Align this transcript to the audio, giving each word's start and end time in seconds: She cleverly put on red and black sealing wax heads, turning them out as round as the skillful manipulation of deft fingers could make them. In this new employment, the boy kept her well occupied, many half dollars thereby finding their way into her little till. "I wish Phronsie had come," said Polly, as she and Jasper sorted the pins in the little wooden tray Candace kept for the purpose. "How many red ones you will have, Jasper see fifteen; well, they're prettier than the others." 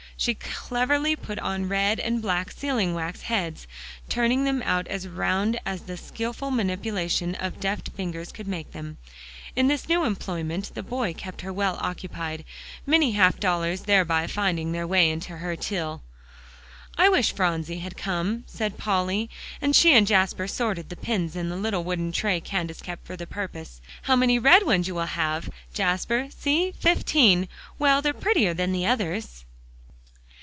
She 0.17 0.35
cleverly 0.35 1.15
put 1.15 1.39
on 1.39 1.67
red 1.67 1.99
and 1.99 2.21
black 2.21 2.51
sealing 2.51 2.93
wax 2.93 3.23
heads, 3.23 3.65
turning 4.07 4.43
them 4.43 4.61
out 4.63 4.87
as 4.87 5.07
round 5.07 5.59
as 5.65 5.81
the 5.81 5.97
skillful 5.97 6.51
manipulation 6.51 7.33
of 7.33 7.59
deft 7.59 7.89
fingers 7.95 8.31
could 8.31 8.47
make 8.47 8.71
them. 8.71 8.99
In 9.55 9.67
this 9.67 9.89
new 9.89 10.03
employment, 10.05 10.75
the 10.75 10.83
boy 10.83 11.15
kept 11.15 11.41
her 11.41 11.51
well 11.51 11.75
occupied, 11.81 12.45
many 12.85 13.13
half 13.13 13.39
dollars 13.39 13.81
thereby 13.81 14.27
finding 14.27 14.73
their 14.73 14.85
way 14.85 15.09
into 15.09 15.37
her 15.37 15.53
little 15.53 15.63
till. 15.63 16.01
"I 16.99 17.09
wish 17.09 17.33
Phronsie 17.33 17.79
had 17.79 17.97
come," 17.97 18.43
said 18.45 18.77
Polly, 18.77 19.27
as 19.59 19.75
she 19.75 19.93
and 19.95 20.05
Jasper 20.05 20.47
sorted 20.47 20.89
the 20.89 20.95
pins 20.97 21.35
in 21.35 21.49
the 21.49 21.55
little 21.57 21.83
wooden 21.83 22.11
tray 22.11 22.39
Candace 22.39 22.83
kept 22.83 23.07
for 23.07 23.15
the 23.17 23.25
purpose. 23.25 23.81
"How 24.03 24.15
many 24.15 24.37
red 24.37 24.67
ones 24.67 24.87
you 24.87 24.93
will 24.93 25.07
have, 25.07 25.49
Jasper 25.73 26.29
see 26.29 26.73
fifteen; 26.73 27.47
well, 27.79 28.03
they're 28.03 28.13
prettier 28.13 28.53
than 28.53 28.71
the 28.71 28.85
others." 28.85 29.45